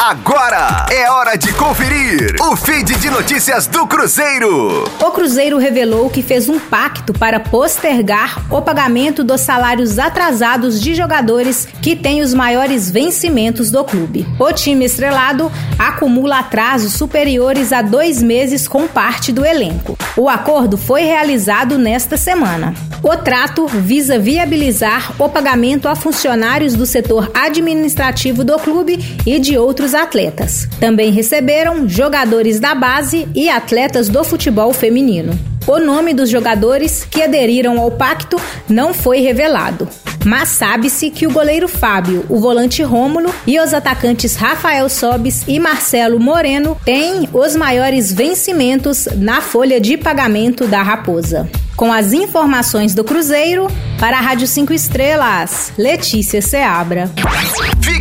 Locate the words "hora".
1.10-1.36